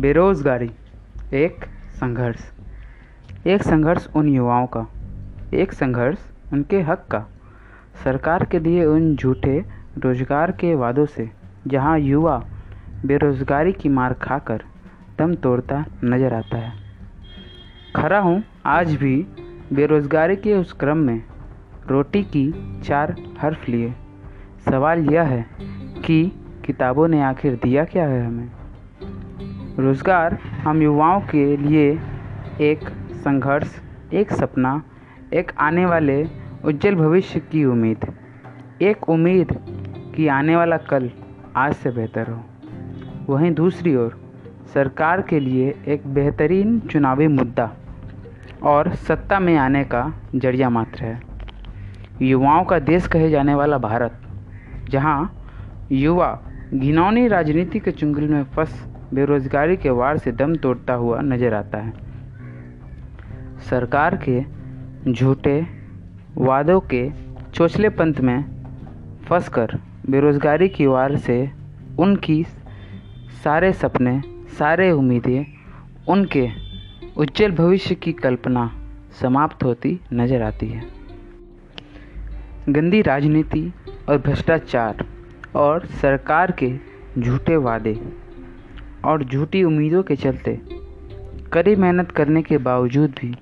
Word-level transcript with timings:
बेरोज़गारी, 0.00 0.70
एक 1.32 1.64
संघर्ष। 1.92 2.40
एक 3.46 3.62
संघर्ष 3.62 4.06
उन 4.16 4.28
युवाओं 4.28 4.66
का, 4.66 4.86
एक 5.54 5.72
संघर्ष 5.72 6.18
उनके 6.52 6.80
हक 6.80 7.06
का। 7.10 7.18
सरकार 8.04 8.44
के 8.44 8.58
दिए 8.58 8.84
उन 8.84 9.16
झूठे 9.16 9.58
रोज़गार 9.98 10.50
के 10.50 10.74
वादों 10.74 11.06
से, 11.06 11.30
जहाँ 11.66 11.98
युवा 11.98 12.44
बेरोजगारी 13.06 13.72
की 13.72 13.88
मार 13.88 14.12
खाकर 14.12 14.62
दम 15.18 15.34
तोड़ता 15.34 15.84
नज़र 16.04 16.34
आता 16.34 16.56
है। 16.56 16.72
खड़ा 17.96 18.18
हूँ, 18.18 18.42
आज 18.66 18.94
भी 18.94 19.26
बेरोजगारी 19.72 20.36
के 20.36 20.54
उस 20.54 20.72
क्रम 20.72 20.96
में 20.96 21.22
रोटी 21.86 22.22
की 22.22 22.52
चार 22.84 23.16
हर्फ 23.40 23.68
लिए। 23.68 23.94
सवाल 24.70 24.98
यह 24.98 25.22
है 25.22 25.46
कि 26.04 26.32
किताबों 26.64 27.08
ने 27.08 27.22
आखिर 27.22 27.54
दिया 27.54 27.84
क्या 27.84 28.06
है 28.06 28.26
हमें? 28.26 28.59
रोज़गार 29.80 30.34
हम 30.62 30.82
युवाओं 30.82 31.20
के 31.20 31.56
लिए 31.56 31.90
एक 32.60 32.88
संघर्ष, 33.12 33.74
एक 34.12 34.32
सपना, 34.32 34.82
एक 35.32 35.52
आने 35.58 35.86
वाले 35.86 36.22
उज्जवल 36.64 36.94
भविष्य 36.94 37.40
की 37.40 37.64
उम्मीद। 37.64 38.06
एक 38.82 39.08
उम्मीद 39.08 39.52
कि 40.16 40.26
आने 40.28 40.56
वाला 40.56 40.76
कल 40.76 41.10
आज 41.56 41.74
से 41.74 41.90
बेहतर 41.90 42.30
हो। 42.30 42.40
वहीं 43.28 43.52
दूसरी 43.54 43.94
ओर, 43.96 44.18
सरकार 44.74 45.22
के 45.22 45.40
लिए 45.40 45.74
एक 45.88 46.06
बेहतरीन 46.06 46.78
चुनावी 46.80 47.26
मुद्दा 47.28 47.70
और 48.62 48.94
सत्ता 48.94 49.40
में 49.40 49.56
आने 49.56 49.84
का 49.84 50.12
ज़रिया 50.34 50.70
मात्र 50.70 51.04
है। 51.04 51.20
युवाओं 52.22 52.64
का 52.64 52.78
देश 52.78 53.06
कहे 53.06 53.30
जाने 53.30 53.54
वाला 53.54 53.78
भारत, 53.78 54.20
जहाँ 54.90 55.46
युवा 55.92 56.38
घिनौनी 56.74 57.28
राजनीति 57.28 57.78
के 57.78 57.90
चुंगल 57.90 58.28
में 58.28 58.44
फंस 58.44 58.89
बेरोजगारी 59.14 59.76
के 59.76 59.90
वार 59.90 60.18
से 60.18 60.32
दम 60.32 60.54
तोड़ता 60.56 60.94
हुआ 60.94 61.20
नज़र 61.20 61.54
आता 61.54 61.78
है। 61.78 61.92
सरकार 63.60 64.18
के 64.28 64.40
झूठे 65.12 65.60
वादों 66.36 66.80
के 66.80 67.10
चोचले 67.54 67.88
पंथ 67.88 68.20
में 68.20 68.44
फंसकर 69.28 69.78
बेरोजगारी 70.10 70.68
की 70.68 70.86
वार 70.86 71.16
से 71.16 71.50
उनकी 71.98 72.42
सारे 73.44 73.72
सपने, 73.72 74.20
सारे 74.58 74.90
उम्मीदें, 74.90 75.44
उनके 76.08 76.48
उज्जवल 77.16 77.50
भविष्य 77.50 77.94
की 77.94 78.12
कल्पना 78.12 78.70
समाप्त 79.20 79.64
होती 79.64 79.98
नज़र 80.12 80.42
आती 80.42 80.68
है। 80.68 80.82
गंदी 82.68 83.02
राजनीति 83.02 83.72
और 84.08 84.18
भ्रष्टाचार 84.18 85.04
और 85.56 85.86
सरकार 86.00 86.50
के 86.62 86.72
झूठे 87.18 87.56
वादे 87.56 87.98
और 89.04 89.24
झूठी 89.24 89.62
उम्मीदों 89.64 90.02
के 90.02 90.16
चलते। 90.16 90.58
कड़ी 91.52 91.74
मेहनत 91.76 92.10
करने 92.10 92.42
के 92.42 92.58
बावजूद 92.58 93.14
भी 93.20 93.34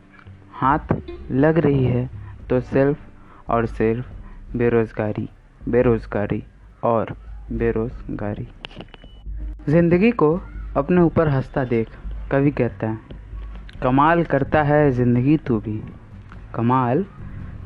हाथ 0.52 0.94
लग 1.30 1.58
रही 1.58 1.84
है 1.84 2.08
तो 2.50 2.60
सिर्फ़ 2.60 3.50
और 3.52 3.66
सिर्फ़ 3.66 4.56
बेरोज़गारी 4.56 5.28
बेरोज़गारी 5.60 6.42
और 6.82 7.14
बेरोज़गारी। 7.52 8.46
ज़िंदगी 9.68 10.10
को 10.12 10.30
अपने 10.76 11.00
ऊपर 11.00 11.28
हंसता 11.28 11.64
देख, 11.64 11.88
कवि 12.30 12.50
कहता 12.50 12.86
है, 12.86 12.98
कमाल 13.82 14.24
करता 14.24 14.62
है 14.62 14.90
ज़िंदगी 14.92 15.36
तू 15.36 15.58
भी। 15.60 15.80
कमाल 16.54 17.04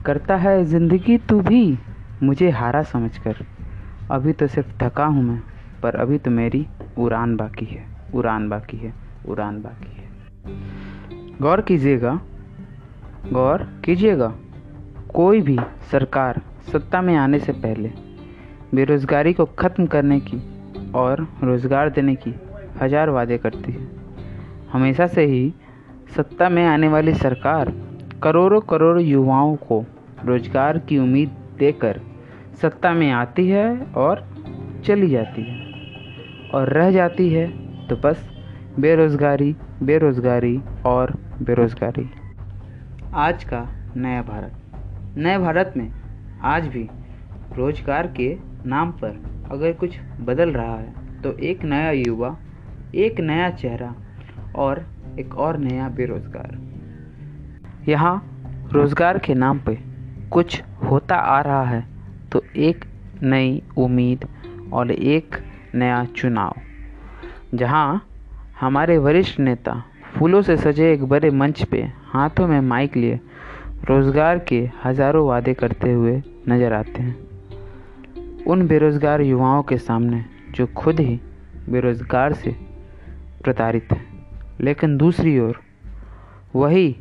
करता 0.04 0.36
है 0.36 0.64
ज़िंदगी 0.64 1.18
तू 1.18 1.40
भी, 1.40 1.78
मुझे 2.22 2.50
हारा 2.50 2.82
समझकर। 2.82 3.44
अभी 4.10 4.32
तो 4.32 4.46
सिर्फ़ 4.46 4.72
थका 4.82 5.04
हूँ 5.04 5.22
मैं, 5.22 5.40
पर 5.82 5.96
अभी 5.96 6.18
तो 6.18 6.30
मेरी 6.30 6.66
उड़ान 6.98 7.36
बाकी 7.36 7.64
है, 7.64 7.84
उड़ान 8.14 8.48
बाकी 8.48 8.76
है, 8.76 8.92
उड़ान 9.28 9.60
बाकी 9.62 9.96
है। 9.96 10.10
गौर 11.40 11.60
कीजिएगा 11.60 12.18
गौर 13.32 13.62
कीजिएगा, 13.84 14.32
कोई 15.14 15.40
भी 15.40 15.58
सरकार 15.90 16.40
सत्ता 16.72 17.00
में 17.02 17.14
आने 17.16 17.38
से 17.38 17.52
पहले 17.52 17.90
बेरोज़गारी 18.74 19.32
को 19.32 19.44
ख़त्म 19.58 19.86
करने 19.86 20.18
की 20.20 20.42
और 20.94 21.26
रोज़गार 21.42 21.90
देने 21.90 22.14
की 22.16 22.34
हज़ार 22.82 23.10
वादे 23.10 23.38
करती 23.38 23.72
है। 23.72 23.88
हमेशा 24.72 25.06
से 25.06 25.24
ही 25.24 25.52
सत्ता 26.16 26.48
में 26.48 26.64
आने 26.66 26.88
वाली 26.88 27.14
सरकार 27.14 27.72
करोड़ों 28.22 28.60
करोड़ 28.60 29.00
युवाओं 29.00 29.54
को 29.58 29.84
रोज़गार 30.24 30.78
की 30.78 30.98
उम्मीद 30.98 31.36
देकर 31.58 32.00
सत्ता 32.62 32.92
में 32.92 33.10
आती 33.12 33.48
है 33.48 33.66
और 33.96 34.24
चली 34.86 35.08
जाती 35.08 35.42
है। 35.42 35.61
और 36.54 36.68
रह 36.68 36.90
जाती 36.90 37.28
है 37.30 37.46
तो 37.88 37.96
बस 37.96 38.24
बेरोज़गारी 38.78 39.54
बेरोज़गारी 39.82 40.56
और 40.86 41.12
बेरोज़गारी। 41.42 42.08
आज 43.16 43.44
का 43.44 43.60
नया 43.96 44.22
भारत। 44.22 45.14
नए 45.16 45.38
भारत 45.38 45.72
में 45.76 45.90
आज 46.44 46.66
भी 46.66 46.88
रोज़गार 47.56 48.06
के 48.16 48.34
नाम 48.66 48.90
पर 48.94 49.20
अगर 49.52 49.72
कुछ 49.72 49.98
बदल 50.20 50.50
रहा 50.50 50.76
है 50.76 51.20
तो 51.22 51.32
एक 51.40 51.64
नया 51.64 51.90
युवा, 51.90 52.36
एक 52.94 53.20
नया 53.20 53.50
चेहरा 53.52 53.94
और 54.56 54.84
एक 55.18 55.34
और 55.36 55.58
नया 55.58 55.88
बेरोज़गार। 55.90 56.58
यहाँ 57.88 58.14
रोज़गार 58.72 59.18
के 59.18 59.34
नाम 59.34 59.58
पे 59.58 59.78
कुछ 60.30 60.60
होता 60.84 61.16
आ 61.16 61.40
रहा 61.40 61.64
है 61.64 61.84
तो 62.32 62.42
एक 62.58 62.84
नई 63.22 63.62
उम्मीद 63.78 64.28
और 64.72 64.90
एक 64.92 65.36
नया 65.74 66.04
चुनाव। 66.16 66.60
जहाँ 67.54 68.06
हमारे 68.60 68.98
वरिष्ठ 68.98 69.40
नेता 69.40 69.82
फूलों 70.14 70.42
से 70.42 70.56
सजे 70.56 70.92
एक 70.92 71.04
बड़े 71.04 71.30
मंच 71.32 71.62
पे 71.64 71.82
हाथों 72.06 72.46
में 72.48 72.60
माइक 72.62 72.96
लिए 72.96 73.20
रोज़गार 73.84 74.38
के 74.48 74.58
हज़ारों 74.84 75.26
वादे 75.26 75.54
करते 75.54 75.92
हुए 75.92 76.22
नज़र 76.48 76.72
आते 76.72 77.02
हैं। 77.02 77.16
उन 78.44 78.66
बेरोज़गार 78.66 79.20
युवाओं 79.20 79.62
के 79.62 79.78
सामने 79.78 80.24
जो 80.50 80.66
खुद 80.76 81.00
ही 81.00 81.18
बेरोज़गार 81.68 82.32
से 82.34 82.56
प्रताड़ित 83.44 83.92
हैं, 83.92 84.06
लेकिन 84.60 84.96
दूसरी 84.96 85.38
ओर 85.40 85.60
वही 86.54 86.94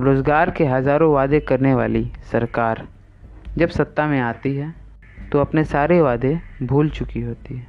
रोज़गार 0.00 0.50
के 0.50 0.64
हज़ारों 0.66 1.12
वादे 1.12 1.40
करने 1.40 1.74
वाली 1.74 2.10
सरकार 2.32 2.86
जब 3.58 3.68
सत्ता 3.70 4.06
में 4.06 4.20
आती 4.20 4.54
है 4.56 4.74
तो 5.32 5.40
अपने 5.40 5.64
सारे 5.64 6.00
वादे 6.00 6.38
भूल 6.62 6.90
चुकी 6.90 7.20
होती 7.20 7.54
है। 7.54 7.66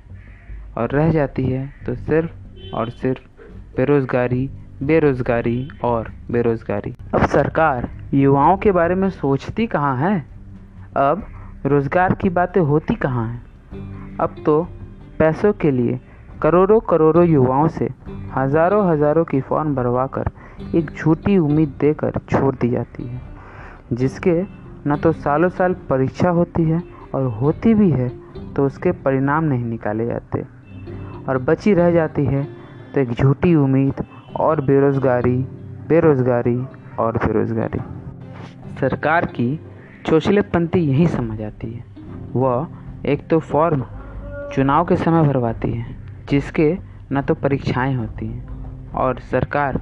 और 0.77 0.89
रह 0.89 1.11
जाती 1.11 1.43
है 1.43 1.65
तो 1.85 1.95
सिर्फ़ 1.95 2.75
और 2.75 2.89
सिर्फ़ 2.91 3.21
बेरोज़गारी 3.77 4.49
बेरोज़गारी 4.81 5.67
और 5.83 6.11
बेरोज़गारी। 6.31 6.93
अब 7.13 7.25
सरकार 7.27 7.89
युवाओं 8.13 8.57
के 8.57 8.71
बारे 8.71 8.95
में 8.95 9.09
सोचती 9.09 9.65
कहाँ 9.67 9.95
है? 9.97 10.19
अब 10.97 11.23
रोज़गार 11.65 12.13
की 12.13 12.29
बातें 12.31 12.61
होती 12.61 12.95
कहाँ 12.95 13.27
हैं? 13.27 14.17
अब 14.17 14.35
तो 14.45 14.61
पैसों 15.19 15.51
के 15.53 15.71
लिए 15.71 15.99
करोड़ों 16.41 16.79
करोड़ों 16.79 17.25
युवाओं 17.25 17.67
से 17.69 17.89
हज़ारों 18.35 18.85
हज़ारों 18.88 19.23
की 19.25 19.41
फॉर्म 19.41 19.75
भरवा 19.75 20.05
कर 20.07 20.29
एक 20.75 20.91
झूठी 20.91 21.38
उम्मीद 21.38 21.75
देकर 21.79 22.19
छोड़ 22.31 22.55
दी 22.55 22.69
जाती 22.69 23.03
है, 23.03 23.21
जिसके 23.93 24.41
न 24.88 24.95
तो 24.95 25.11
सालों 25.11 25.49
साल 25.49 25.73
परीक्षा 25.89 26.29
होती 26.29 26.63
है 26.63 26.81
और 27.15 27.25
होती 27.33 27.73
भी 27.73 27.89
है 27.91 28.09
तो 28.53 28.65
उसके 28.65 28.91
परिणाम 29.03 29.43
नहीं 29.43 29.65
निकाले 29.65 30.05
जाते। 30.05 30.43
और 31.29 31.37
बची 31.37 31.73
रह 31.73 31.91
जाती 31.91 32.25
है 32.25 32.43
तो 32.93 33.01
एक 33.01 33.11
झूठी 33.11 33.55
उम्मीद 33.55 34.03
और 34.39 34.61
बेरोज़गारी 34.61 35.37
बेरोज़गारी 35.87 36.57
और 36.99 37.17
बेरोज़गारी। 37.17 37.79
सरकार 38.79 39.25
की 39.25 39.59
चोचलेपंथी 40.05 40.79
यही 40.79 41.07
समझ 41.07 41.41
आती 41.41 41.71
है। 41.71 41.83
वह 42.35 42.68
एक 43.06 43.27
तो 43.27 43.39
फॉर्म 43.39 43.83
चुनाव 44.53 44.85
के 44.85 44.95
समय 44.95 45.23
भरवाती 45.23 45.71
है, 45.71 45.95
जिसके 46.29 46.77
न 47.12 47.21
तो 47.21 47.33
परीक्षाएँ 47.33 47.95
होती 47.95 48.25
हैं, 48.25 48.91
और 48.91 49.19
सरकार 49.21 49.81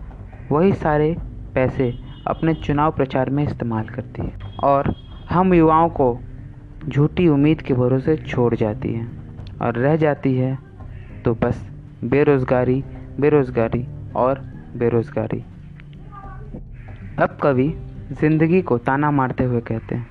वही 0.52 0.74
सारे 0.74 1.16
पैसे 1.56 1.94
अपने 2.28 2.54
चुनाव 2.54 2.92
प्रचार 2.92 3.30
में 3.30 3.44
इस्तेमाल 3.44 3.88
करती 3.88 4.22
है, 4.22 4.34
और 4.64 4.94
हम 5.30 5.54
युवाओं 5.54 5.90
को 5.90 6.18
झूठी 6.88 7.28
उम्मीद 7.28 7.62
के 7.62 7.74
भरोसे 7.74 8.18
छोड़ 8.18 8.56
जाती 8.56 8.94
है, 8.94 9.08
और 9.62 9.76
रह 9.76 9.96
जाती 9.96 10.36
है 10.36 10.58
तो 11.20 11.34
बस 11.36 11.66
बेरोज़गारी 12.04 12.84
बेरोज़गारी 13.20 13.86
और 14.16 14.40
बेरोज़गारी। 14.76 15.44
अब 17.20 17.38
कवि 17.42 17.68
ज़िंदगी 18.12 18.62
को 18.62 18.78
ताना 18.80 19.12
मारते 19.12 19.44
हुए 19.44 19.62
कहते 19.62 19.96
हैं, 19.96 20.08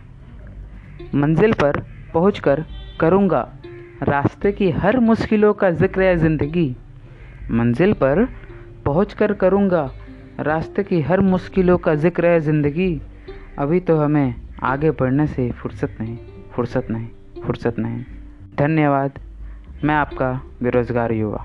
मंजिल 1.14 1.52
पर 1.52 1.80
पहुँच 2.14 2.38
कर 2.38 2.64
करूँगा, 3.00 3.40
रास्ते 4.02 4.52
की 4.52 4.70
हर 4.72 4.98
मुश्किलों 5.00 5.52
का 5.54 5.70
ज़िक्र 5.72 6.02
है 6.02 6.16
ज़िंदगी। 6.16 6.74
मंजिल 7.50 7.92
पर 7.94 8.24
पहुँच 8.84 9.14
कर 9.14 9.32
करूँगा, 9.34 9.90
रास्ते 10.40 10.82
की 10.84 11.00
हर 11.02 11.20
मुश्किलों 11.22 11.78
का 11.78 11.94
ज़िक्र 11.96 12.26
है 12.26 12.40
ज़िंदगी। 12.40 13.00
अभी 13.58 13.80
तो 13.80 13.96
हमें 13.96 14.34
आगे 14.64 14.90
बढ़ने 14.90 15.26
से 15.26 15.50
फुर्सत 15.52 15.96
नहीं 16.00 16.16
फुर्सत 16.52 16.86
नहीं 16.90 17.42
फुर्सत 17.42 17.78
नहीं। 17.78 18.04
धन्यवाद। 18.58 19.18
मैं 19.84 19.94
आपका 19.94 20.30
बेरोज़गार 20.62 21.12
युवा। 21.12 21.44